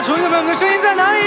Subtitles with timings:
[0.00, 1.20] 要重新问我们的声音在哪里？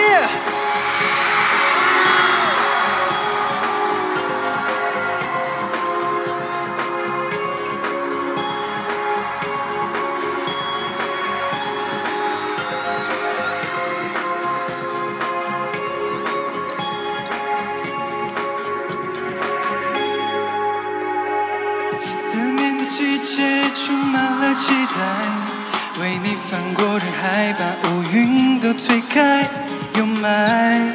[22.85, 29.47] 季节充满了期待，为你翻过人海，把乌云都推开。
[29.95, 30.93] You're mine,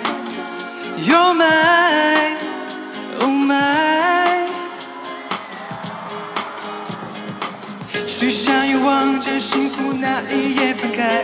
[1.06, 2.37] you're mine,
[3.20, 4.46] oh my。
[8.07, 11.23] 许下愿望，将幸福那一夜分开。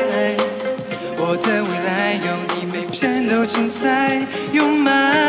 [1.17, 4.27] 我的未来有你，每片都精彩。
[4.53, 5.24] You're my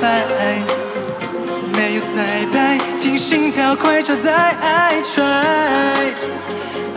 [0.00, 0.24] 白，
[1.72, 4.32] 没有彩排，听心跳快超载。
[4.60, 6.14] I，try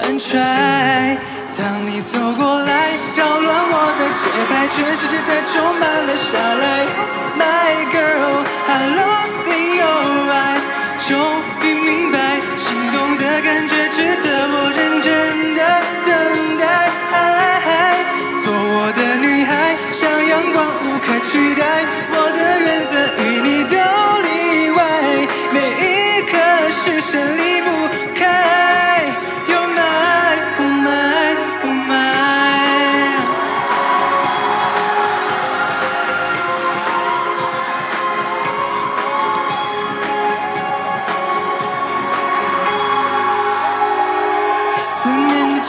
[0.03, 1.17] and try。
[1.55, 6.31] 当你走过来，扰乱我的节拍，全世界都充满了下
[6.61, 6.65] 来。
[7.37, 8.22] My girl,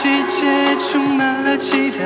[0.05, 0.45] 季节
[0.77, 1.97] 充满了期待，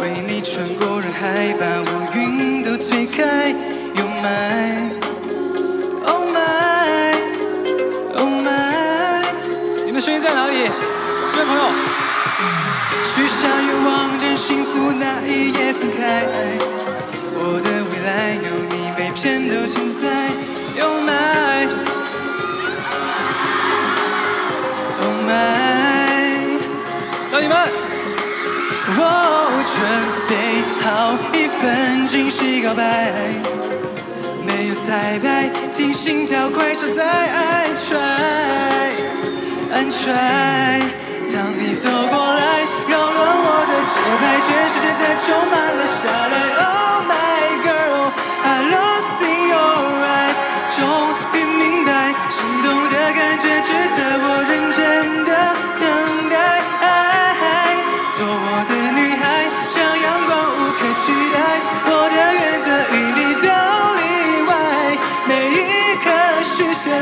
[0.00, 1.84] 为你穿过人海，把乌
[2.16, 3.52] 云都推开。
[3.94, 4.94] You're mine,
[6.06, 7.14] oh my,
[8.16, 9.22] oh my。
[9.84, 10.70] 你们的声音在哪里？
[11.30, 11.62] 这位朋友，
[13.04, 16.24] 许下愿望，将幸福那一夜分开。
[17.36, 19.93] 我的未来有你，每片都精彩。
[28.86, 28.92] 我
[29.64, 29.80] 准
[30.28, 30.32] 备
[30.82, 30.86] 好
[31.32, 32.82] 一份惊喜告白，
[34.44, 37.02] 没有彩排，听心跳快手在
[37.74, 38.92] ，try
[39.72, 40.82] and try。
[41.32, 42.43] 当你走过来，
[66.84, 67.00] 这样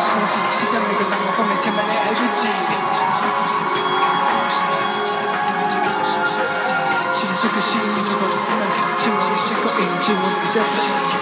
[0.00, 2.48] 清晰，写下每个浪漫画面，填满恋爱日记。
[7.14, 8.62] 谢谢这颗心，就抱着腐烂，
[8.98, 11.15] 前往的星空，引进我的脚步。